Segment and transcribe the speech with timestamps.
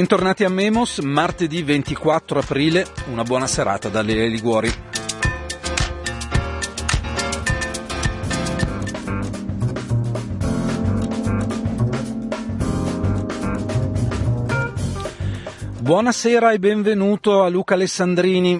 [0.00, 4.70] Bentornati a Memos, martedì 24 aprile, una buona serata dalle Liguori.
[15.80, 18.58] Buonasera e benvenuto a Luca Alessandrini.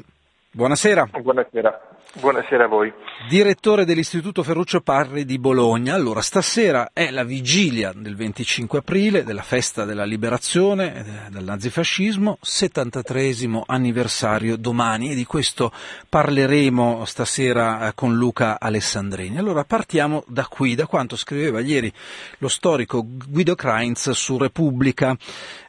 [0.50, 1.08] Buonasera.
[1.22, 1.80] Buonasera.
[2.20, 2.92] Buonasera a voi.
[3.28, 5.94] Direttore dell'Istituto Ferruccio Parri di Bologna.
[5.94, 12.38] Allora, stasera è la vigilia del 25 aprile, della festa della liberazione eh, dal nazifascismo,
[12.40, 13.34] 73
[13.66, 15.70] anniversario domani e di questo
[16.08, 19.38] parleremo stasera eh, con Luca Alessandrini.
[19.38, 21.92] Allora, partiamo da qui, da quanto scriveva ieri
[22.38, 25.16] lo storico Guido Kreins su Repubblica.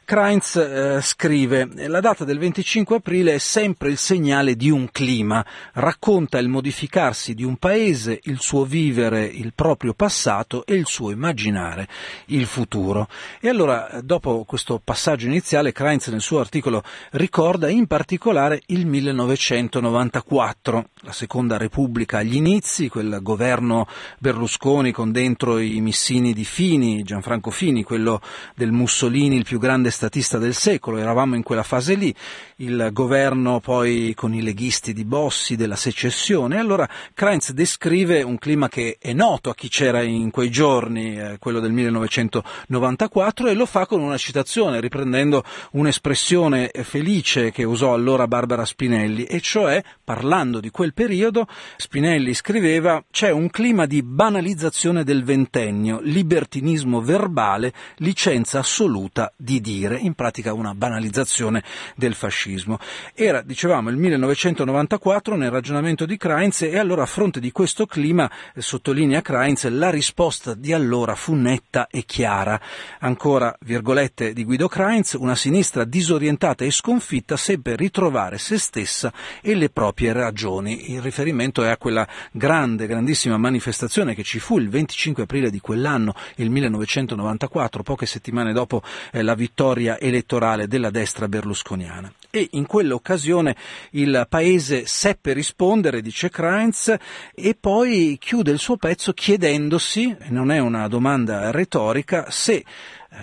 [0.04, 5.44] Kreins eh, scrive La data del 25 aprile è sempre il segnale di un clima,
[5.74, 11.10] racconta il modificarsi di un paese, il suo vivere il proprio passato e il suo
[11.10, 11.88] immaginare
[12.26, 13.08] il futuro.
[13.40, 20.88] E allora, dopo questo passaggio iniziale, Kreins nel suo articolo ricorda in particolare il 1994,
[21.02, 23.86] la seconda repubblica agli inizi, quel governo
[24.18, 28.20] Berlusconi con dentro i missini di Fini, Gianfranco Fini, quello
[28.54, 32.14] del Mussolini, il più grande statista del secolo, eravamo in quella fase lì,
[32.56, 36.88] il governo poi con i leghisti di Bossi della secessione, allora
[37.32, 41.60] Kreins descrive un clima che è noto a chi c'era in quei giorni, eh, quello
[41.60, 48.66] del 1994, e lo fa con una citazione, riprendendo un'espressione felice che usò allora Barbara
[48.66, 51.46] Spinelli, e cioè, parlando di quel periodo,
[51.78, 59.96] Spinelli scriveva c'è un clima di banalizzazione del ventennio, libertinismo verbale, licenza assoluta di dire
[59.96, 61.64] in pratica una banalizzazione
[61.96, 62.78] del fascismo.
[63.14, 68.28] Era, dicevamo, il 1994 nel ragionamento di Kreins e allora a fronte di questo clima,
[68.56, 72.60] sottolinea Kreins, la risposta di allora fu netta e chiara.
[72.98, 79.54] Ancora, virgolette di Guido Kreins, una sinistra disorientata e sconfitta seppe ritrovare se stessa e
[79.54, 80.90] le proprie ragioni.
[80.90, 85.60] Il riferimento è a quella grande, grandissima manifestazione che ci fu il 25 aprile di
[85.60, 88.82] quell'anno, il 1994, poche settimane dopo
[89.12, 92.12] eh, la vittoria elettorale della destra berlusconiana.
[92.34, 93.54] E in quell'occasione
[93.90, 96.96] il paese seppe rispondere, dice Kreins,
[97.34, 102.64] e poi chiude il suo pezzo chiedendosi, non è una domanda retorica, se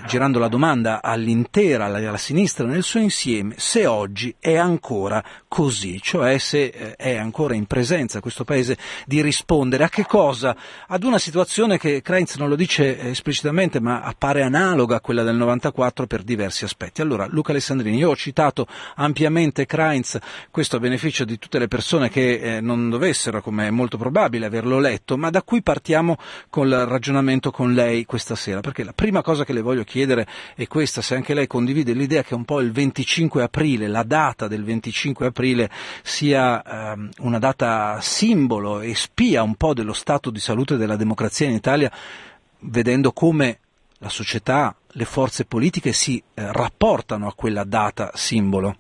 [0.06, 6.38] girando la domanda all'intera, alla, sinistra nel suo insieme, se oggi è ancora così, cioè
[6.38, 10.56] se eh, è ancora in presenza questo Paese di rispondere a che cosa?
[10.88, 15.36] Ad una situazione che Kreitz non lo dice esplicitamente ma appare analoga a quella del
[15.36, 17.02] 94 per diversi aspetti.
[17.02, 20.18] Allora, Luca Alessandrini, io ho citato ampiamente Kreitz,
[20.52, 24.46] questo a beneficio di tutte le persone che eh, non dovessero, come è molto probabile,
[24.46, 26.18] averlo letto, ma da qui partiamo
[26.50, 30.26] col ragionamento con lei questa sera, perché la prima cosa che le voglio voglio chiedere
[30.56, 34.48] è questa, se anche lei condivide l'idea che un po' il 25 aprile, la data
[34.48, 35.70] del 25 aprile
[36.04, 41.48] sia ehm, una data simbolo e spia un po' dello stato di salute della democrazia
[41.48, 41.92] in Italia,
[42.62, 43.60] vedendo come
[44.00, 48.76] la società, le forze politiche si eh, rapportano a quella data simbolo.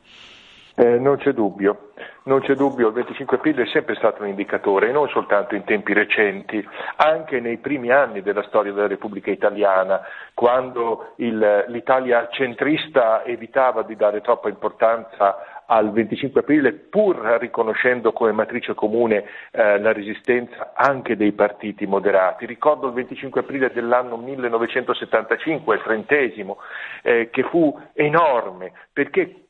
[0.75, 1.89] Eh, non c'è dubbio.
[2.23, 5.93] Non c'è dubbio, il 25 aprile è sempre stato un indicatore, non soltanto in tempi
[5.93, 6.63] recenti,
[6.97, 10.01] anche nei primi anni della storia della Repubblica Italiana,
[10.39, 18.31] quando il, l'Italia centrista evitava di dare troppa importanza al 25 aprile, pur riconoscendo come
[18.31, 22.45] matrice comune eh, la resistenza anche dei partiti moderati.
[22.45, 26.59] Ricordo il 25 aprile dell'anno 1975, il trentesimo,
[27.03, 29.48] eh, che fu enorme, perché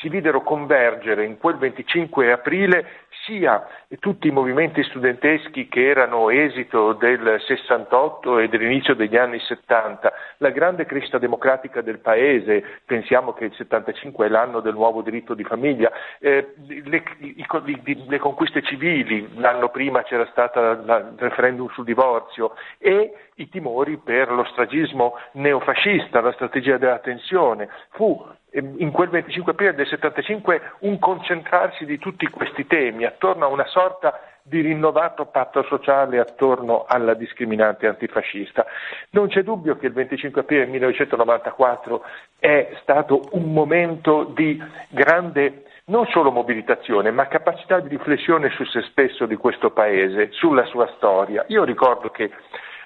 [0.00, 2.86] si videro convergere in quel 25 aprile
[3.24, 3.66] sia
[4.00, 10.50] tutti i movimenti studenteschi che erano esito del 68 e dell'inizio degli anni 70, la
[10.50, 15.44] grande crescita democratica del paese, pensiamo che il 75 è l'anno del nuovo diritto di
[15.44, 21.84] famiglia, eh, le, i, i, le, conquiste civili, l'anno prima c'era stato il referendum sul
[21.84, 27.68] divorzio e i timori per lo stragismo neofascista, la strategia della tensione.
[27.90, 28.22] Fu
[28.54, 33.66] in quel 25 aprile del 75 un concentrarsi di tutti questi temi attorno a una
[33.66, 38.66] sorta di rinnovato patto sociale attorno alla discriminante antifascista.
[39.10, 42.04] Non c'è dubbio che il 25 aprile 1994
[42.38, 48.82] è stato un momento di grande non solo mobilitazione, ma capacità di riflessione su se
[48.90, 51.44] stesso di questo Paese, sulla sua storia.
[51.48, 52.30] Io ricordo che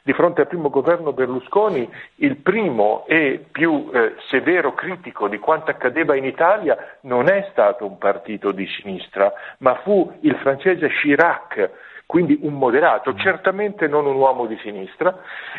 [0.09, 5.71] di fronte al primo governo Berlusconi il primo e più eh, severo critico di quanto
[5.71, 11.71] accadeva in Italia non è stato un partito di sinistra, ma fu il francese Chirac,
[12.07, 15.15] quindi un moderato, certamente non un uomo di sinistra,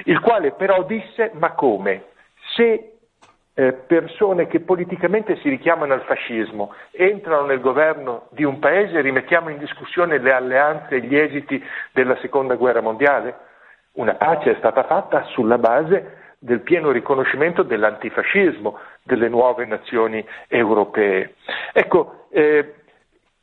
[0.05, 2.05] il quale però disse ma come?
[2.55, 2.93] Se
[3.53, 9.01] eh, persone che politicamente si richiamano al fascismo entrano nel governo di un paese e
[9.01, 13.48] rimettiamo in discussione le alleanze e gli esiti della seconda guerra mondiale?
[13.93, 21.35] Una pace è stata fatta sulla base del pieno riconoscimento dell'antifascismo delle nuove nazioni europee.
[21.73, 22.75] Ecco, eh,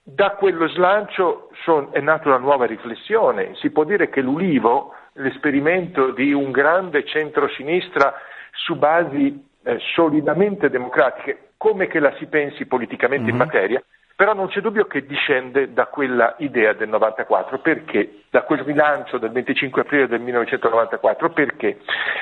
[0.02, 3.54] da quello slancio son, è nata una nuova riflessione.
[3.56, 8.14] Si può dire che l'Ulivo, l'esperimento di un grande centro-sinistra
[8.52, 13.34] su basi eh, solidamente democratiche, come che la si pensi politicamente mm-hmm.
[13.34, 13.46] in mhm.
[13.46, 13.82] materia,
[14.16, 18.22] però non c'è dubbio che discende da quella idea del 94, perché?
[18.30, 21.78] Da quel rilancio del 25 aprile del 1994, perché?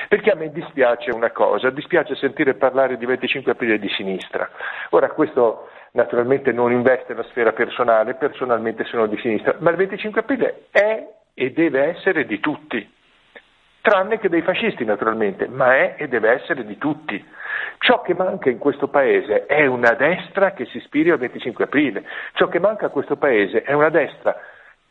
[0.09, 4.49] Perché a me dispiace una cosa, dispiace sentire parlare di 25 aprile di sinistra.
[4.89, 10.19] Ora questo naturalmente non investe la sfera personale, personalmente sono di sinistra, ma il 25
[10.19, 12.93] aprile è e deve essere di tutti
[13.85, 17.23] tranne che dei fascisti naturalmente, ma è e deve essere di tutti.
[17.79, 22.03] Ciò che manca in questo paese è una destra che si ispiri al 25 aprile,
[22.33, 24.35] ciò che manca a questo paese è una destra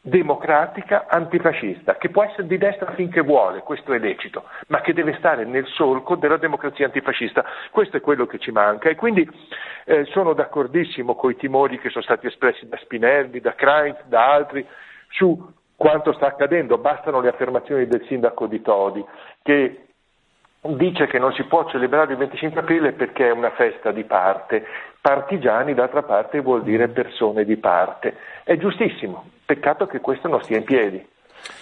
[0.06, 5.14] democratica antifascista, che può essere di destra finché vuole, questo è lecito, ma che deve
[5.14, 7.42] stare nel solco della democrazia antifascista.
[7.70, 8.90] Questo è quello che ci manca.
[8.90, 9.26] E quindi
[9.86, 14.30] eh, sono d'accordissimo con i timori che sono stati espressi da Spinelli, da Kreitz, da
[14.30, 14.66] altri
[15.08, 19.04] su quanto sta accadendo, bastano le affermazioni del sindaco di Todi
[19.42, 19.83] che
[20.72, 24.64] dice che non si può celebrare il 25 aprile perché è una festa di parte.
[25.00, 28.16] Partigiani, d'altra parte, vuol dire persone di parte.
[28.42, 31.06] È giustissimo, peccato che questo non stia in piedi,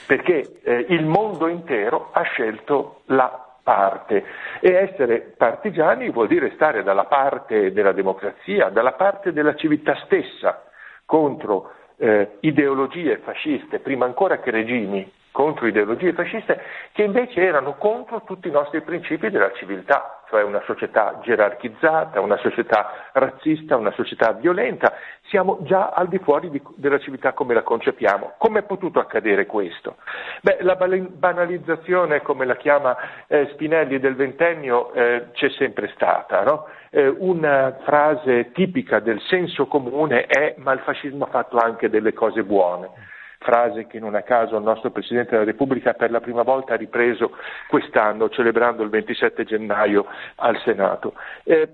[0.06, 4.24] perché eh, il mondo intero ha scelto la parte
[4.60, 10.64] e essere partigiani vuol dire stare dalla parte della democrazia, dalla parte della civiltà stessa
[11.04, 16.62] contro eh, ideologie fasciste, prima ancora che regimi, contro ideologie fasciste,
[16.92, 22.36] che invece erano contro tutti i nostri principi della civiltà, cioè una società gerarchizzata, una
[22.36, 24.92] società razzista, una società violenta.
[25.28, 28.34] Siamo già al di fuori di, della civiltà come la concepiamo.
[28.36, 29.96] Come è potuto accadere questo?
[30.42, 32.96] Beh, la banalizzazione, come la chiama
[33.26, 36.42] eh, Spinelli del ventennio, eh, c'è sempre stata.
[36.42, 36.66] No?
[36.90, 42.12] Eh, una frase tipica del senso comune è ma il fascismo ha fatto anche delle
[42.12, 43.10] cose buone
[43.42, 46.76] frase che non a caso il nostro Presidente della Repubblica per la prima volta ha
[46.76, 47.36] ripreso
[47.68, 50.06] quest'anno, celebrando il 27 gennaio
[50.36, 51.14] al Senato.
[51.44, 51.68] Eh,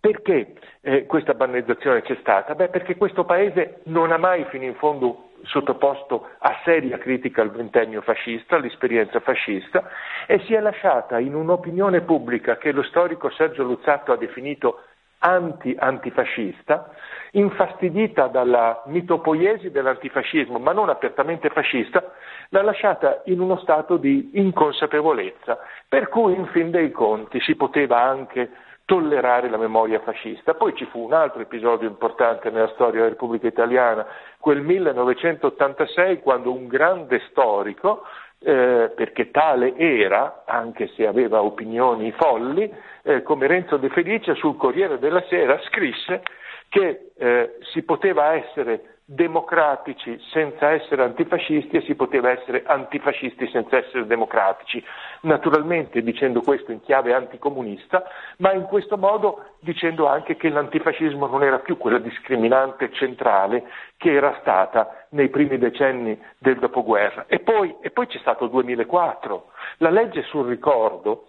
[0.00, 2.54] perché eh, questa banalizzazione c'è stata?
[2.54, 7.50] Beh, perché questo Paese non ha mai fino in fondo sottoposto a seria critica al
[7.50, 9.88] ventennio fascista, all'esperienza fascista,
[10.26, 14.80] e si è lasciata in un'opinione pubblica che lo storico Sergio Luzzatto ha definito
[15.24, 16.90] anti-antifascista,
[17.32, 22.12] infastidita dalla mitopoiesi dell'antifascismo, ma non apertamente fascista,
[22.50, 28.02] l'ha lasciata in uno stato di inconsapevolezza, per cui in fin dei conti si poteva
[28.02, 28.50] anche
[28.84, 30.52] tollerare la memoria fascista.
[30.52, 34.06] Poi ci fu un altro episodio importante nella storia della Repubblica Italiana,
[34.38, 38.02] quel 1986, quando un grande storico,
[38.44, 42.72] eh, perché tale era, anche se aveva opinioni folli,
[43.02, 46.22] eh, come Renzo De Felice sul Corriere della Sera scrisse
[46.68, 53.76] che eh, si poteva essere democratici senza essere antifascisti e si poteva essere antifascisti senza
[53.76, 54.82] essere democratici.
[55.22, 58.02] Naturalmente dicendo questo in chiave anticomunista,
[58.38, 63.64] ma in questo modo dicendo anche che l'antifascismo non era più quella discriminante centrale
[63.98, 67.26] che era stata nei primi decenni del dopoguerra.
[67.26, 71.28] E poi, e poi c'è stato il 2004, la legge sul ricordo,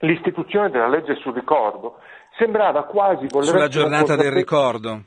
[0.00, 1.98] l'istituzione della legge sul ricordo
[2.36, 5.04] sembrava quasi voler Sulla giornata del ricordo.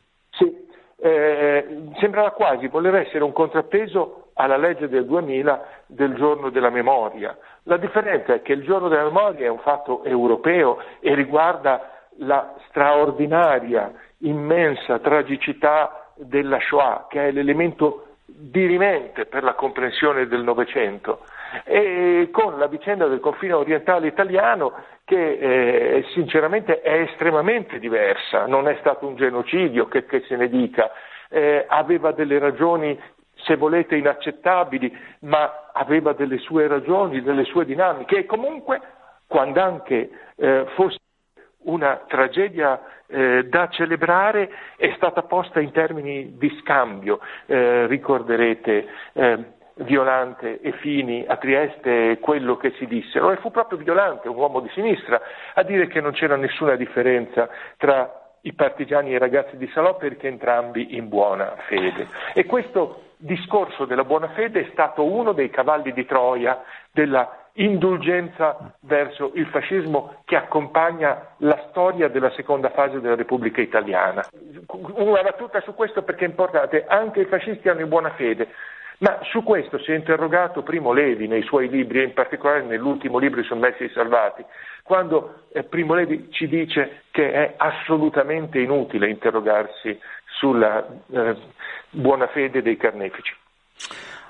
[1.06, 7.38] Eh, sembrava quasi voler essere un contrappeso alla legge del 2000 del giorno della memoria.
[7.64, 12.54] La differenza è che il giorno della memoria è un fatto europeo e riguarda la
[12.70, 21.20] straordinaria, immensa tragicità della Shoah, che è l'elemento dirimente per la comprensione del Novecento
[21.64, 24.74] e con la vicenda del confine orientale italiano
[25.06, 30.50] che eh, sinceramente è estremamente diversa, non è stato un genocidio che, che se ne
[30.50, 30.92] dica,
[31.30, 33.00] eh, aveva delle ragioni
[33.36, 38.20] se volete inaccettabili, ma aveva delle sue ragioni, delle sue dinamiche.
[38.20, 38.80] E comunque
[39.28, 41.00] quando anche eh, fosse
[41.64, 49.46] una tragedia eh, da celebrare è stata posta in termini di scambio, eh, ricorderete eh,
[49.76, 54.60] Violante e Fini a Trieste quello che si dissero e fu proprio Violante, un uomo
[54.60, 55.20] di sinistra,
[55.54, 59.96] a dire che non c'era nessuna differenza tra i partigiani e i ragazzi di Salò
[59.96, 62.08] perché entrambi in buona fede.
[62.34, 66.62] E questo discorso della buona fede è stato uno dei cavalli di Troia
[66.92, 74.26] della indulgenza verso il fascismo che accompagna la storia della seconda fase della Repubblica Italiana.
[74.68, 78.50] Una battuta su questo perché è importante, anche i fascisti hanno in buona fede,
[79.04, 83.18] ma su questo si è interrogato Primo Levi nei suoi libri e in particolare nell'ultimo
[83.18, 84.46] libro I Sommessi Salvati,
[84.82, 91.36] quando eh, Primo Levi ci dice che è assolutamente inutile interrogarsi sulla eh,
[91.90, 93.36] buona fede dei carnefici.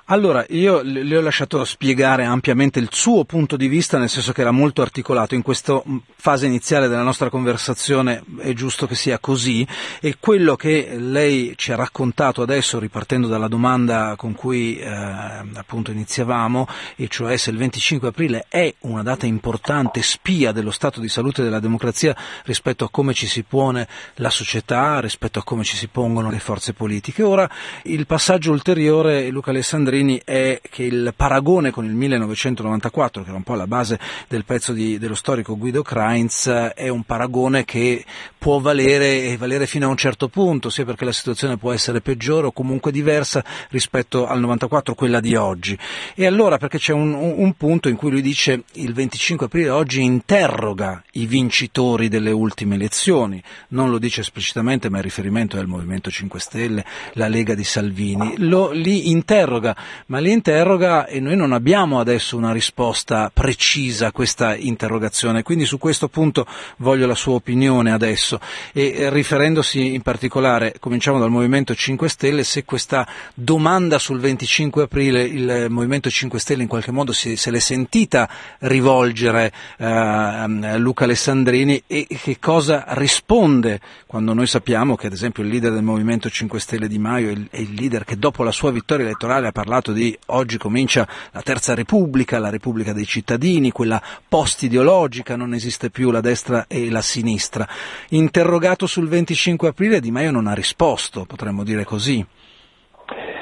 [0.07, 4.41] Allora, io le ho lasciato spiegare ampiamente il suo punto di vista, nel senso che
[4.41, 5.33] era molto articolato.
[5.33, 5.81] In questa
[6.17, 9.65] fase iniziale della nostra conversazione è giusto che sia così
[10.01, 15.91] e quello che lei ci ha raccontato adesso, ripartendo dalla domanda con cui eh, appunto
[15.91, 16.67] iniziavamo,
[16.97, 21.43] e cioè se il 25 aprile è una data importante, spia dello stato di salute
[21.43, 25.87] della democrazia rispetto a come ci si pone la società, rispetto a come ci si
[25.87, 27.23] pongono le forze politiche.
[27.23, 27.49] Ora,
[27.83, 33.37] il passaggio ulteriore, Luca Alessandrini, Sandrini è che il paragone con il 1994, che era
[33.37, 38.03] un po' la base del pezzo di, dello storico Guido Kreins, è un paragone che
[38.39, 42.01] può valere e valere fino a un certo punto, sia perché la situazione può essere
[42.01, 45.77] peggiore o comunque diversa rispetto al 94, quella di oggi.
[46.15, 50.01] E allora perché c'è un, un punto in cui lui dice il 25 aprile oggi
[50.01, 55.67] interroga i vincitori delle ultime elezioni, non lo dice esplicitamente ma il riferimento è al
[55.67, 59.75] Movimento 5 Stelle, la Lega di Salvini, lo, li interroga
[60.07, 65.65] ma li interroga e noi non abbiamo adesso una risposta precisa a questa interrogazione, quindi
[65.65, 66.45] su questo punto
[66.77, 68.39] voglio la sua opinione adesso.
[68.71, 74.83] E eh, riferendosi in particolare, cominciamo dal Movimento 5 Stelle, se questa domanda sul 25
[74.83, 81.05] aprile il Movimento 5 Stelle in qualche modo si, se l'è sentita rivolgere eh, Luca
[81.05, 86.29] Alessandrini e che cosa risponde quando noi sappiamo che ad esempio il leader del Movimento
[86.29, 89.72] 5 Stelle Di Maio è il, leader che dopo la sua vittoria elettorale ha parlato
[89.73, 93.99] parlato di oggi comincia la terza repubblica, la repubblica dei cittadini, quella
[94.29, 97.65] post-ideologica, non esiste più la destra e la sinistra.
[98.09, 102.23] Interrogato sul 25 aprile Di Maio non ha risposto, potremmo dire così.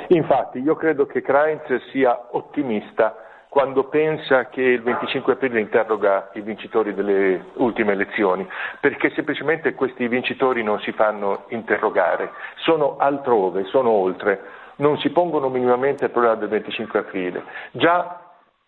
[0.07, 3.13] Infatti io credo che Kreitz sia ottimista
[3.49, 8.47] quando pensa che il 25 aprile interroga i vincitori delle ultime elezioni,
[8.79, 12.31] perché semplicemente questi vincitori non si fanno interrogare,
[12.63, 17.43] sono altrove, sono oltre non si pongono minimamente il problema del 25 aprile.
[17.71, 18.19] Già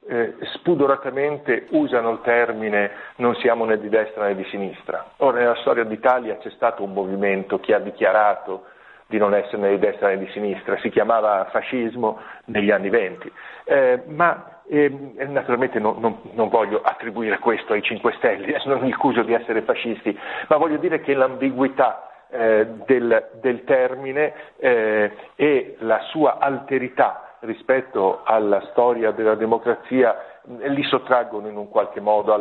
[0.08, 5.12] eh, spudoratamente usano il termine non siamo né di destra né di sinistra.
[5.18, 8.66] Ora nella storia d'Italia c'è stato un movimento che ha dichiarato
[9.08, 13.32] di non essere né di destra né di sinistra, si chiamava fascismo negli anni venti,
[13.66, 14.90] eh, ma eh,
[15.28, 19.62] naturalmente non, non, non, voglio attribuire questo ai 5 Stelle, non mi accuso di essere
[19.62, 20.18] fascisti,
[20.48, 28.22] ma voglio dire che l'ambiguità eh, del, del, termine eh, e la sua alterità rispetto
[28.24, 32.34] alla storia della democrazia eh, li sottraggono in un qualche modo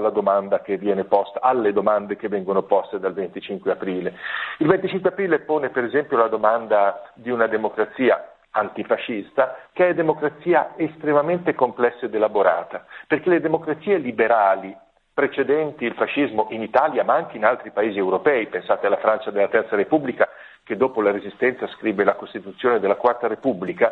[1.09, 4.15] posta, alle domande che vengono poste dal 25 aprile.
[4.59, 10.73] Il 25 aprile pone per esempio la domanda di una democrazia antifascista, che è democrazia
[10.77, 14.77] estremamente complessa ed elaborata, perché le democrazie liberali
[15.13, 19.49] precedenti il fascismo in Italia ma anche in altri paesi europei, pensate alla Francia della
[19.49, 20.29] Terza Repubblica
[20.65, 23.91] che dopo la Resistenza scrive la Costituzione della Quarta Repubblica,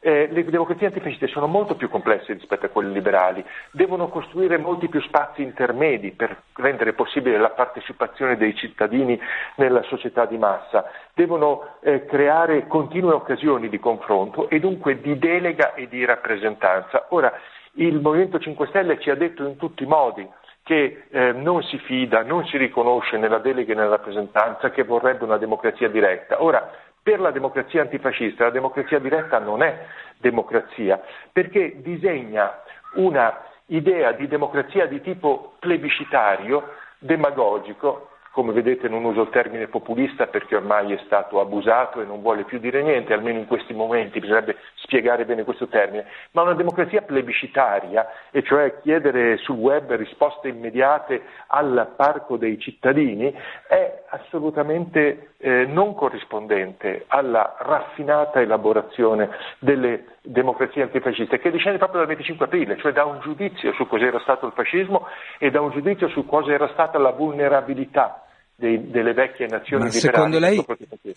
[0.00, 4.88] eh, le democrazie antifasciste sono molto più complesse rispetto a quelle liberali, devono costruire molti
[4.88, 9.20] più spazi intermedi per rendere possibile la partecipazione dei cittadini
[9.56, 15.74] nella società di massa, devono eh, creare continue occasioni di confronto e dunque di delega
[15.74, 17.06] e di rappresentanza.
[17.10, 17.32] Ora,
[17.74, 20.28] il Movimento 5 Stelle ci ha detto in tutti i modi
[20.68, 25.24] che eh, non si fida, non si riconosce nella delega e nella rappresentanza, che vorrebbe
[25.24, 26.42] una democrazia diretta.
[26.42, 26.70] Ora,
[27.02, 29.86] per la democrazia antifascista la democrazia diretta non è
[30.18, 31.00] democrazia,
[31.32, 32.60] perché disegna
[32.96, 40.26] una idea di democrazia di tipo plebiscitario, demagogico, come vedete non uso il termine populista
[40.26, 44.20] perché ormai è stato abusato e non vuole più dire niente, almeno in questi momenti
[44.20, 50.48] bisognerebbe spiegare bene questo termine, ma una democrazia plebiscitaria, e cioè chiedere sul web risposte
[50.48, 53.32] immediate al parco dei cittadini,
[53.68, 59.28] è assolutamente eh, non corrispondente alla raffinata elaborazione
[59.58, 64.18] delle democrazie antifasciste, che discende proprio dal 25 aprile, cioè da un giudizio su cos'era
[64.20, 65.06] stato il fascismo
[65.38, 68.22] e da un giudizio su cosa era stata la vulnerabilità
[68.58, 70.64] dei, delle vecchie nazioni secondo lei,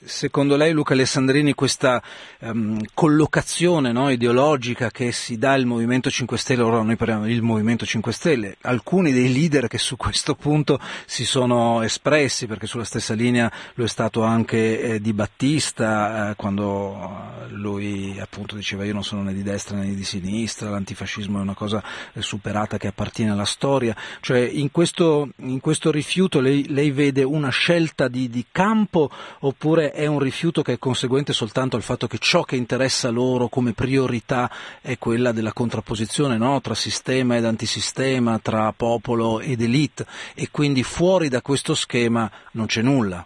[0.04, 2.00] secondo lei, Luca Alessandrini, questa
[2.42, 7.42] um, collocazione no, ideologica che si dà al Movimento 5 Stelle, ora noi parliamo del
[7.42, 12.84] Movimento 5 Stelle, alcuni dei leader che su questo punto si sono espressi, perché sulla
[12.84, 18.94] stessa linea lo è stato anche eh, Di Battista, eh, quando lui appunto diceva io
[18.94, 21.84] non sono né di destra né di sinistra, l'antifascismo è una cosa
[22.14, 27.30] eh, superata che appartiene alla storia, cioè in questo, in questo rifiuto lei, lei vede
[27.32, 29.10] una scelta di, di, campo
[29.40, 33.48] oppure è un rifiuto che è conseguente soltanto al fatto che ciò che interessa loro
[33.48, 34.50] come priorità
[34.82, 36.60] è quella della contrapposizione no?
[36.62, 42.66] tra sistema ed antisistema, tra popolo ed elite e quindi fuori da questo schema non
[42.66, 43.26] c'è nulla?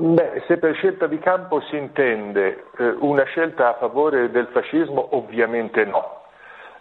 [0.00, 5.16] Beh, se per scelta di campo si intende eh, una scelta a favore del fascismo,
[5.16, 6.22] ovviamente no.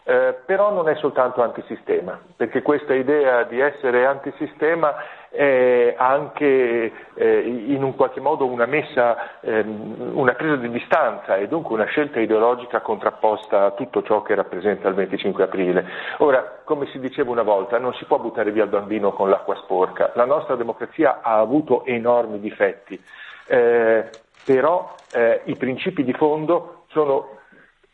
[0.03, 4.93] Eh, però non è soltanto antisistema, perché questa idea di essere antisistema
[5.29, 11.47] è anche eh, in un qualche modo una messa, ehm, una presa di distanza e
[11.47, 15.85] dunque una scelta ideologica contrapposta a tutto ciò che rappresenta il 25 aprile.
[16.17, 19.55] Ora, come si diceva una volta, non si può buttare via il bambino con l'acqua
[19.55, 23.01] sporca, la nostra democrazia ha avuto enormi difetti,
[23.47, 24.09] eh,
[24.45, 27.36] però eh, i principi di fondo sono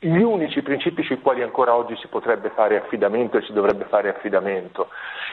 [0.03, 4.09] gli unici principi sui quali ancora oggi si potrebbe fare affidamento e si dovrebbe fare
[4.09, 4.89] affidamento.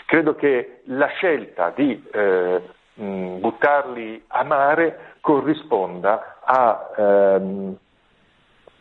[0.06, 2.60] Credo che la scelta di eh,
[2.94, 7.76] buttarli a mare corrisponda a, ehm,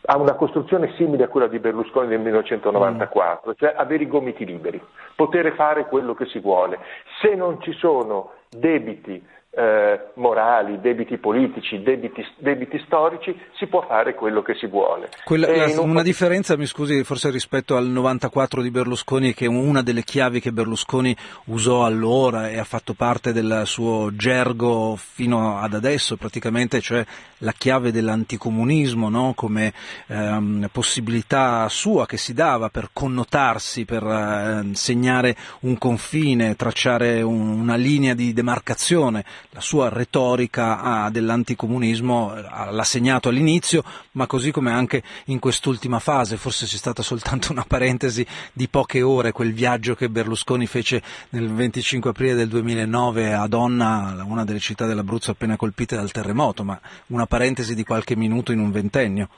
[0.06, 3.54] a, una costruzione simile a quella di Berlusconi del 1994, mm.
[3.56, 4.80] cioè avere i gomiti liberi,
[5.16, 6.78] poter fare quello che si vuole.
[7.20, 14.14] Se non ci sono debiti eh, morali, debiti politici, debiti, debiti, storici, si può fare
[14.14, 15.08] quello che si vuole.
[15.24, 15.90] Quella, la, un...
[15.90, 20.40] Una differenza, mi scusi, forse rispetto al 94 di Berlusconi, che è una delle chiavi
[20.40, 21.16] che Berlusconi
[21.46, 27.04] usò allora e ha fatto parte del suo gergo fino ad adesso, praticamente, cioè
[27.38, 29.32] la chiave dell'anticomunismo no?
[29.34, 29.72] come
[30.06, 37.60] ehm, possibilità sua che si dava per connotarsi, per eh, segnare un confine, tracciare un,
[37.60, 44.52] una linea di demarcazione la sua retorica ah, dell'anticomunismo eh, l'ha segnato all'inizio, ma così
[44.52, 49.52] come anche in quest'ultima fase, forse c'è stata soltanto una parentesi di poche ore, quel
[49.52, 55.32] viaggio che Berlusconi fece nel 25 aprile del 2009 a Donna, una delle città dell'Abruzzo
[55.32, 59.28] appena colpite dal terremoto, ma una parentesi di qualche minuto in un ventennio.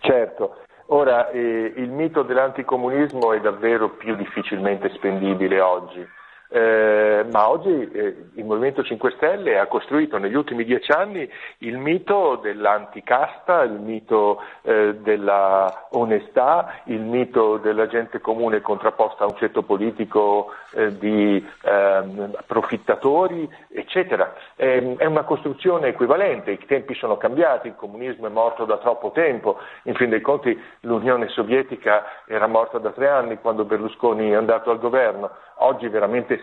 [0.00, 0.56] Certo.
[0.86, 6.06] Ora, eh, il mito dell'anticomunismo è davvero più difficilmente spendibile oggi
[6.54, 11.26] eh, ma oggi eh, il Movimento 5 Stelle ha costruito negli ultimi dieci anni
[11.58, 19.28] il mito dell'anticasta, il mito eh, della onestà, il mito della gente comune contrapposta a
[19.28, 24.34] un ceto politico eh, di ehm, approfittatori, eccetera.
[24.54, 29.58] è una costruzione equivalente, i tempi sono cambiati, il comunismo è morto da troppo tempo,
[29.84, 34.70] in fin dei conti l'Unione Sovietica era morta da tre anni quando Berlusconi è andato
[34.70, 35.30] al governo,
[35.64, 36.40] oggi veramente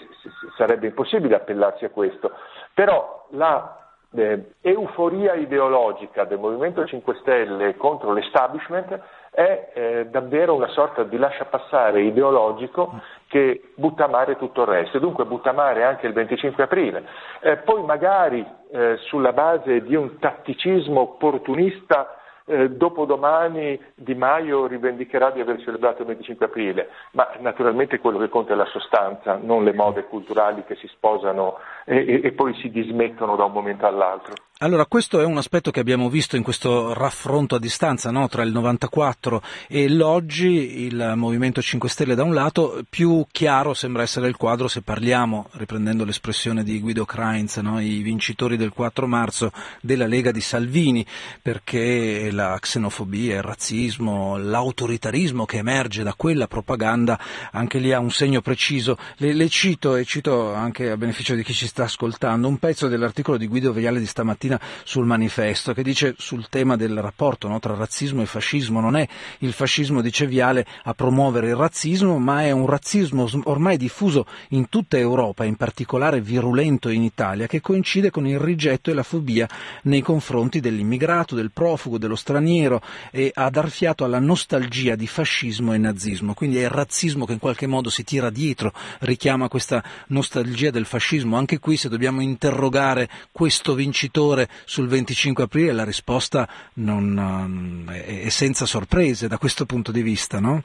[0.58, 2.32] sarebbe impossibile appellarsi a questo,
[2.74, 3.80] però la
[4.12, 9.00] eh, euforia ideologica del Movimento 5 Stelle contro l'establishment
[9.32, 14.98] è eh, davvero una sorta di lasciapassare ideologico che butta a mare tutto il resto
[14.98, 17.06] dunque butta a mare anche il 25 aprile.
[17.42, 22.19] Eh, poi magari eh, sulla base di un tatticismo opportunista
[22.50, 28.30] eh, dopodomani Di Maio rivendicherà di aver celebrato il 25 aprile, ma naturalmente quello che
[28.30, 32.70] conta è la sostanza, non le mode culturali che si sposano e, e poi si
[32.70, 34.34] dismettono da un momento all'altro.
[34.62, 38.28] Allora, questo è un aspetto che abbiamo visto in questo raffronto a distanza no?
[38.28, 44.02] tra il 94 e l'oggi, il Movimento 5 Stelle da un lato, più chiaro sembra
[44.02, 47.80] essere il quadro se parliamo, riprendendo l'espressione di Guido Kreins, no?
[47.80, 51.06] i vincitori del 4 marzo della Lega di Salvini,
[51.42, 57.18] perché la xenofobia, il razzismo, l'autoritarismo che emerge da quella propaganda,
[57.54, 58.98] anche lì ha un segno preciso.
[59.20, 62.90] Le, le cito, e cito anche a beneficio di chi ci sta ascoltando, un pezzo
[62.90, 67.48] dell'articolo di Guido Veiale di stamattina stamattina sul manifesto che dice sul tema del rapporto
[67.48, 69.08] no, tra razzismo e fascismo non è
[69.40, 74.70] il fascismo, dice Viale, a promuovere il razzismo, ma è un razzismo ormai diffuso in
[74.70, 79.48] tutta Europa, in particolare virulento in Italia, che coincide con il rigetto e la fobia
[79.84, 82.82] nei confronti dell'immigrato, del profugo, dello straniero
[83.12, 86.34] e a dar fiato alla nostalgia di fascismo e nazismo.
[86.34, 90.86] Quindi è il razzismo che in qualche modo si tira dietro, richiama questa nostalgia del
[90.86, 91.38] fascismo.
[91.38, 98.30] Anche qui se dobbiamo interrogare questo vincitore rigore sul 25 aprile, la risposta non, è
[98.30, 100.62] senza sorprese da questo punto di vista, no?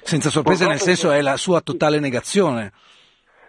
[0.00, 2.72] Senza sorprese nel senso è la sua totale negazione.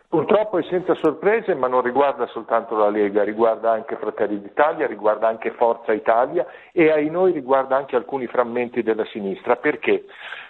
[0.09, 5.27] Purtroppo è senza sorprese, ma non riguarda soltanto la Lega, riguarda anche Fratelli d'Italia, riguarda
[5.27, 9.55] anche Forza Italia e ai noi riguarda anche alcuni frammenti della sinistra.
[9.57, 10.05] Perché?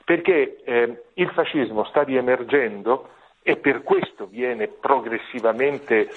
[0.06, 3.10] Perché eh, il fascismo sta riemergendo
[3.44, 6.08] e per questo viene progressivamente,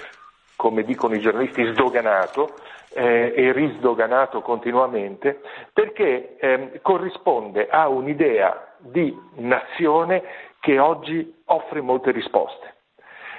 [0.55, 2.53] come dicono i giornalisti, sdoganato
[2.93, 5.41] eh, e risdoganato continuamente,
[5.73, 10.23] perché eh, corrisponde a un'idea di nazione
[10.59, 12.72] che oggi offre molte risposte.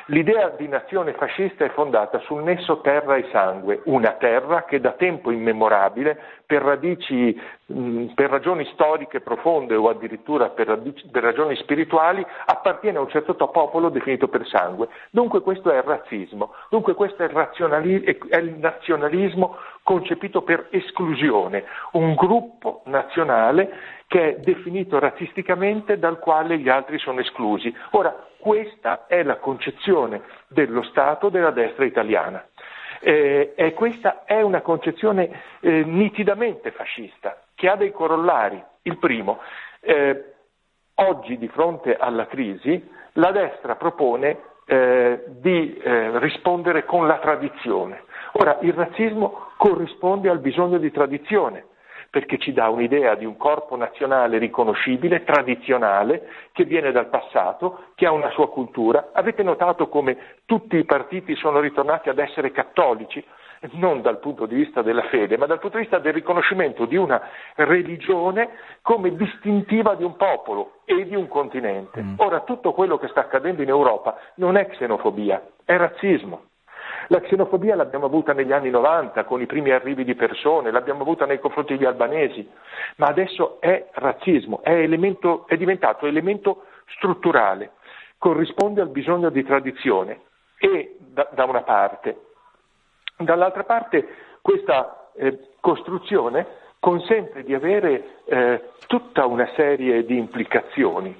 [0.08, 4.92] L'idea di nazione fascista è fondata sul nesso terra e sangue, una terra che da
[4.92, 7.34] tempo immemorabile, per, radici,
[8.14, 13.34] per ragioni storiche profonde o addirittura per, radici, per, ragioni spirituali, appartiene a un certo
[13.48, 14.88] popolo definito per sangue.
[15.10, 21.64] Dunque questo è il razzismo, dunque questo è il, è il nazionalismo concepito per esclusione,
[21.92, 23.70] un gruppo nazionale
[24.14, 27.74] che è definito razzisticamente dal quale gli altri sono esclusi.
[27.90, 32.46] Ora, questa è la concezione dello Stato della destra italiana.
[33.00, 38.62] Eh, e questa è una concezione eh, nitidamente fascista, che ha dei corollari.
[38.82, 39.40] Il primo,
[39.80, 40.34] eh,
[40.94, 48.04] oggi di fronte alla crisi, la destra propone eh, di eh, rispondere con la tradizione.
[48.34, 51.72] Ora, il razzismo corrisponde al bisogno di tradizione
[52.14, 58.06] perché ci dà un'idea di un corpo nazionale riconoscibile, tradizionale, che viene dal passato, che
[58.06, 59.08] ha una sua cultura.
[59.12, 63.22] Avete notato come tutti i partiti sono ritornati ad essere cattolici?
[63.72, 66.96] non dal punto di vista della fede, ma dal punto di vista del riconoscimento di
[66.96, 68.50] una religione
[68.82, 72.02] come distintiva di un popolo e di un continente.
[72.02, 72.14] Mm.
[72.18, 76.42] Ora, tutto quello che sta accadendo in Europa non è xenofobia, è razzismo.
[77.08, 81.26] La xenofobia l'abbiamo avuta negli anni 90 con i primi arrivi di persone, l'abbiamo avuta
[81.26, 82.48] nei confronti degli albanesi,
[82.96, 86.64] ma adesso è razzismo, è, elemento, è diventato elemento
[86.96, 87.72] strutturale,
[88.18, 90.20] corrisponde al bisogno di tradizione
[90.58, 92.16] e da, da una parte.
[93.16, 94.06] Dall'altra parte
[94.40, 101.18] questa eh, costruzione consente di avere eh, tutta una serie di implicazioni.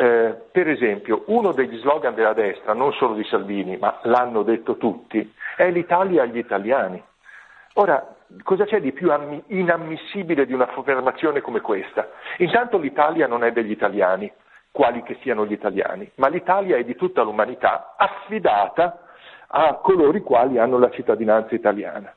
[0.00, 4.78] Eh, per esempio, uno degli slogan della destra, non solo di Salvini, ma l'hanno detto
[4.78, 7.04] tutti, è l'Italia agli italiani.
[7.74, 9.12] Ora, cosa c'è di più
[9.48, 12.08] inammissibile di un'affermazione come questa?
[12.38, 14.32] Intanto l'Italia non è degli italiani,
[14.70, 19.02] quali che siano gli italiani, ma l'Italia è di tutta l'umanità affidata
[19.48, 22.14] a coloro i quali hanno la cittadinanza italiana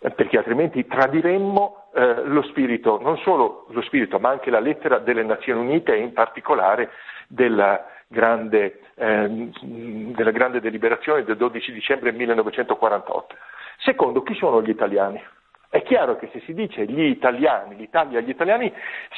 [0.00, 5.22] perché altrimenti tradiremmo eh, lo spirito, non solo lo spirito, ma anche la lettera delle
[5.22, 6.90] Nazioni Unite e in particolare
[7.28, 13.36] della grande, eh, della grande deliberazione del 12 dicembre 1948.
[13.78, 15.22] Secondo, chi sono gli italiani?
[15.68, 18.72] È chiaro che se si dice gli italiani, l'Italia agli italiani,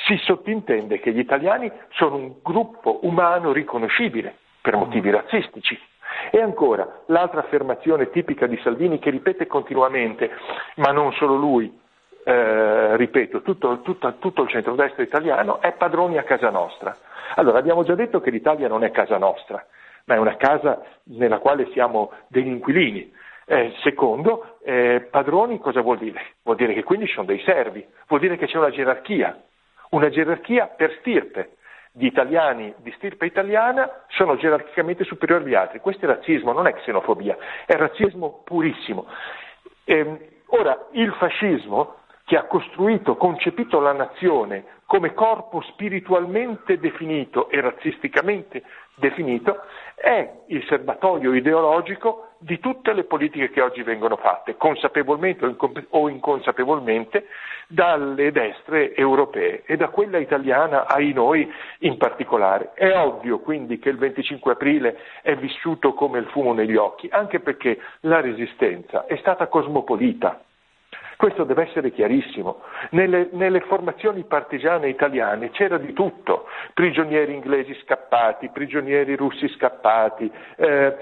[0.06, 5.78] si sottintende che gli italiani sono un gruppo umano riconoscibile per motivi razzistici,
[6.34, 10.30] e ancora, l'altra affermazione tipica di Salvini che ripete continuamente,
[10.76, 11.78] ma non solo lui,
[12.24, 16.96] eh, ripeto, tutto, tutto, tutto il centrodestra italiano è padroni a casa nostra.
[17.34, 19.62] Allora, abbiamo già detto che l'Italia non è casa nostra,
[20.06, 23.12] ma è una casa nella quale siamo degli inquilini.
[23.44, 26.36] Eh, secondo, eh, padroni cosa vuol dire?
[26.44, 29.38] Vuol dire che quindi ci sono dei servi, vuol dire che c'è una gerarchia,
[29.90, 31.56] una gerarchia per stirpe
[31.92, 35.80] gli italiani di stirpe italiana sono gerarchicamente superiori agli altri.
[35.80, 39.06] Questo è razzismo, non è xenofobia, è razzismo purissimo.
[39.84, 47.62] Ehm, ora, il fascismo che ha costruito, concepito la nazione come corpo spiritualmente definito e
[47.62, 48.62] razzisticamente
[48.96, 49.62] definito,
[49.94, 55.56] è il serbatoio ideologico di tutte le politiche che oggi vengono fatte, consapevolmente
[55.88, 57.26] o inconsapevolmente,
[57.68, 62.72] dalle destre europee e da quella italiana ai noi in particolare.
[62.74, 67.40] È ovvio quindi che il 25 aprile è vissuto come il fumo negli occhi, anche
[67.40, 70.38] perché la resistenza è stata cosmopolita,
[71.22, 72.62] questo deve essere chiarissimo.
[72.90, 80.96] Nelle, nelle, formazioni partigiane italiane c'era di tutto, prigionieri inglesi scappati, prigionieri russi scappati, eh,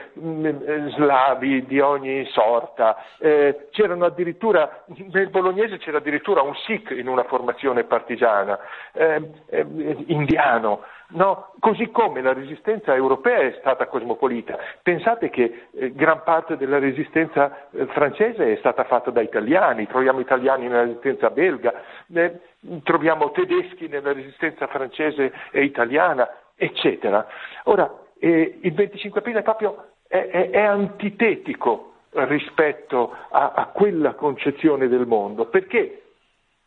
[0.94, 8.59] slavi di ogni sorta, eh, nel bolognese c'era addirittura un Sikh in una formazione partigiana,
[8.92, 9.66] eh, eh
[10.09, 10.85] indiano.
[11.11, 11.53] No?
[11.59, 14.59] Così come la resistenza europea è stata cosmopolita.
[14.83, 20.20] Pensate che eh, gran parte della resistenza eh, francese è stata fatta da italiani, troviamo
[20.20, 21.73] italiani nella resistenza belga,
[22.12, 22.40] eh,
[22.85, 27.27] troviamo tedeschi nella resistenza francese e italiana, eccetera.
[27.64, 34.88] Ora, eh, il 25 aprile proprio è, è, è antitetico rispetto a, a quella concezione
[34.88, 35.99] del mondo, perché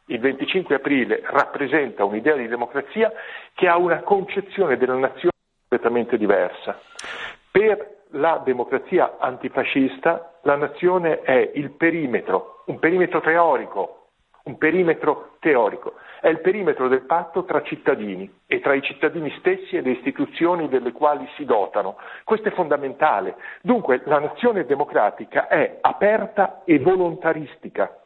[0.08, 3.12] il 25 aprile rappresenta un'idea di democrazia
[3.54, 5.32] che ha una concezione della nazione
[5.68, 6.80] completamente diversa.
[7.52, 14.08] Per la democrazia antifascista la nazione è il perimetro, un perimetro teorico,
[14.44, 19.78] un perimetro teorico, è il perimetro del patto tra cittadini e tra i cittadini stessi
[19.78, 21.98] e le istituzioni delle quali si dotano.
[22.24, 23.36] Questo è fondamentale.
[23.62, 28.03] Dunque la nazione democratica è aperta e volontaristica,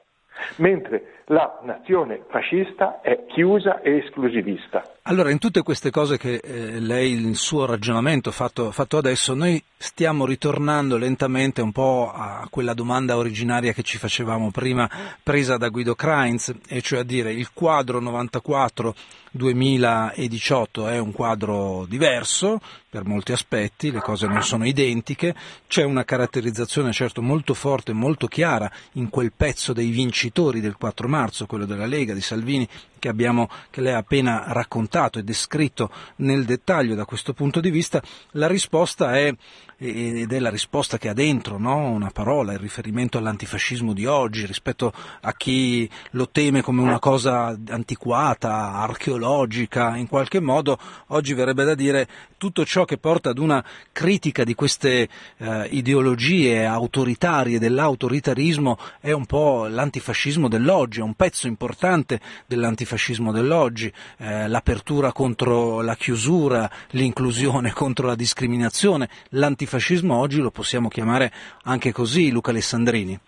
[0.58, 4.82] mentre la nazione fascista è chiusa e esclusivista.
[5.04, 9.62] Allora, in tutte queste cose che eh, lei, il suo ragionamento fatto, fatto adesso, noi
[9.76, 14.90] stiamo ritornando lentamente un po' a quella domanda originaria che ci facevamo prima,
[15.22, 18.96] presa da Guido Kreins, e cioè a dire il quadro 94
[19.32, 22.60] 2018 è un quadro diverso
[22.98, 25.36] per molti aspetti, le cose non sono identiche,
[25.68, 31.08] c'è una caratterizzazione certo molto forte, molto chiara in quel pezzo dei vincitori del 4
[31.08, 32.68] marzo, quello della Lega, di Salvini,
[33.00, 37.70] che, abbiamo, che lei ha appena raccontato e descritto nel dettaglio da questo punto di
[37.70, 39.34] vista, la risposta è,
[39.78, 41.90] ed è la risposta che ha dentro no?
[41.90, 47.56] una parola, il riferimento all'antifascismo di oggi rispetto a chi lo teme come una cosa
[47.70, 52.08] antiquata, archeologica, in qualche modo, oggi verrebbe da dire
[52.38, 59.26] tutto ciò che porta ad una critica di queste eh, ideologie autoritarie dell'autoritarismo è un
[59.26, 62.86] po' l'antifascismo dell'oggi, è un pezzo importante dell'antifascismo
[63.32, 71.32] dell'oggi, eh, l'apertura contro la chiusura, l'inclusione contro la discriminazione, l'antifascismo oggi lo possiamo chiamare
[71.64, 73.20] anche così, Luca Alessandrini.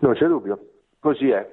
[0.00, 0.58] Non c'è dubbio,
[0.98, 1.46] così è.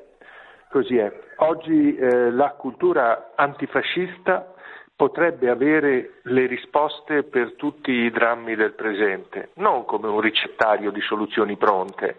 [0.70, 1.12] Così è.
[1.38, 4.54] Oggi eh, la cultura antifascista
[5.00, 11.00] potrebbe avere le risposte per tutti i drammi del presente, non come un ricettario di
[11.00, 12.18] soluzioni pronte,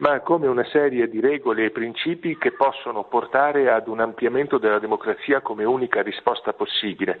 [0.00, 4.78] ma come una serie di regole e principi che possono portare ad un ampliamento della
[4.78, 7.18] democrazia come unica risposta possibile.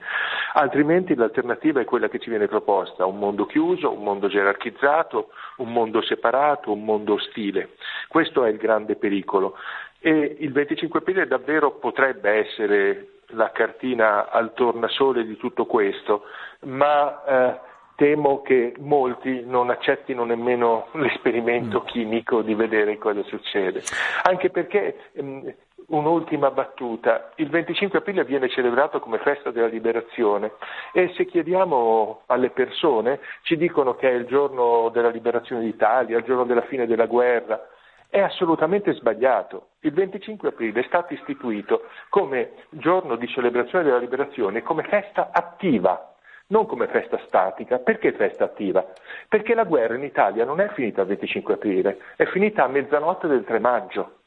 [0.52, 5.72] Altrimenti l'alternativa è quella che ci viene proposta, un mondo chiuso, un mondo gerarchizzato, un
[5.72, 7.70] mondo separato, un mondo ostile.
[8.08, 9.56] Questo è il grande pericolo.
[10.00, 16.24] E il 25 aprile davvero potrebbe essere la cartina al tornasole di tutto questo,
[16.60, 17.60] ma eh,
[17.96, 21.86] temo che molti non accettino nemmeno l'esperimento mm.
[21.86, 23.82] chimico di vedere cosa succede.
[24.22, 25.52] Anche perché ehm,
[25.88, 30.52] un'ultima battuta, il 25 aprile viene celebrato come festa della liberazione
[30.92, 36.24] e se chiediamo alle persone ci dicono che è il giorno della liberazione d'Italia, il
[36.24, 37.60] giorno della fine della guerra,
[38.08, 39.68] è assolutamente sbagliato.
[39.80, 46.14] Il 25 aprile è stato istituito come giorno di celebrazione della liberazione, come festa attiva,
[46.48, 47.78] non come festa statica.
[47.78, 48.84] Perché festa attiva?
[49.28, 53.26] Perché la guerra in Italia non è finita il 25 aprile, è finita a mezzanotte
[53.26, 54.18] del 3 maggio,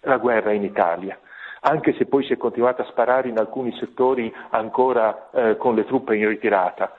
[0.00, 1.18] la guerra in Italia
[1.60, 5.84] anche se poi si è continuata a sparare in alcuni settori ancora eh, con le
[5.84, 6.94] truppe in ritirata.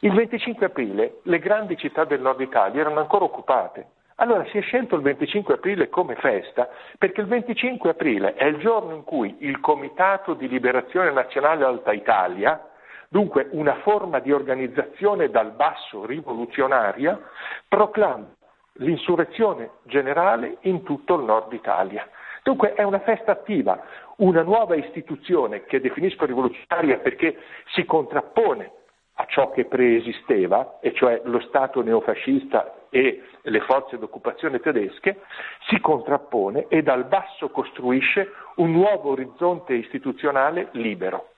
[0.00, 4.60] Il 25 aprile le grandi città del nord Italia erano ancora occupate, allora si è
[4.60, 9.36] scelto il 25 aprile come festa perché il 25 aprile è il giorno in cui
[9.40, 12.68] il Comitato di Liberazione Nazionale Alta Italia,
[13.08, 17.18] dunque una forma di organizzazione dal basso rivoluzionaria,
[17.68, 18.28] proclama
[18.76, 22.06] l'insurrezione generale in tutto il nord Italia.
[22.42, 23.80] Dunque è una festa attiva,
[24.16, 27.36] una nuova istituzione che definisco rivoluzionaria perché
[27.74, 28.70] si contrappone
[29.16, 35.22] a ciò che preesisteva, e cioè lo Stato neofascista e le forze d'occupazione tedesche,
[35.66, 41.30] si contrappone e dal basso costruisce un nuovo orizzonte istituzionale libero.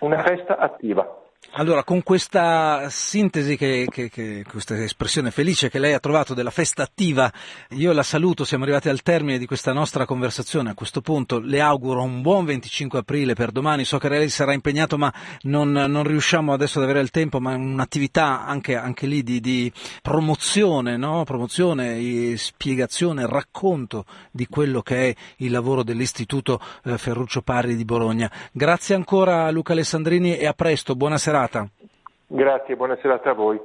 [0.00, 1.25] Una festa attiva.
[1.52, 6.50] Allora, con questa sintesi, che, che, che, questa espressione felice che lei ha trovato della
[6.50, 7.32] festa attiva,
[7.70, 10.70] io la saluto, siamo arrivati al termine di questa nostra conversazione.
[10.70, 13.84] A questo punto le auguro un buon 25 aprile per domani.
[13.84, 17.54] So che lei sarà impegnato, ma non, non riusciamo adesso ad avere il tempo, ma
[17.54, 21.24] un'attività anche, anche lì di, di promozione, no?
[21.24, 28.30] promozione, spiegazione, racconto di quello che è il lavoro dell'Istituto eh, Ferruccio Parri di Bologna.
[28.52, 31.68] Grazie ancora Luca Alessandrini e a presto, buona serata serata.
[32.26, 33.60] Grazie, buona serata a voi.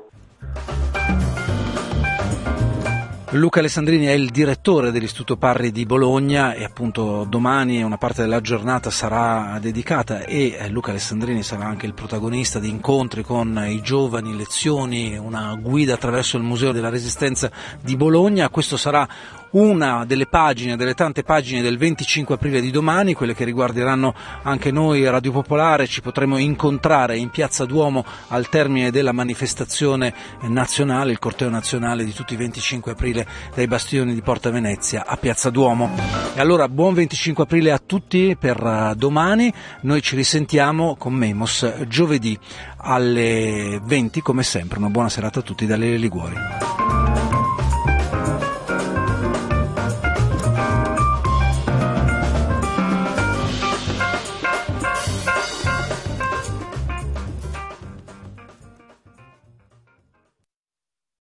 [3.33, 8.41] Luca Alessandrini è il direttore dell'Istituto Parri di Bologna e appunto domani una parte della
[8.41, 13.81] giornata sarà dedicata e eh, Luca Alessandrini sarà anche il protagonista di incontri con i
[13.81, 18.49] giovani, lezioni, una guida attraverso il Museo della Resistenza di Bologna.
[18.49, 19.07] Questo sarà
[19.51, 24.71] una delle pagine, delle tante pagine del 25 aprile di domani, quelle che riguarderanno anche
[24.71, 31.19] noi Radio Popolare, ci potremo incontrare in Piazza Duomo al termine della manifestazione nazionale, il
[31.19, 35.89] corteo nazionale di tutti i 25 aprile dai bastioni di Porta Venezia a Piazza Duomo.
[36.35, 41.85] E allora buon 25 aprile a tutti per eh, domani, noi ci risentiamo con Memos
[41.87, 42.37] giovedì
[42.77, 47.00] alle 20 come sempre, una buona serata a tutti dalle Liguori.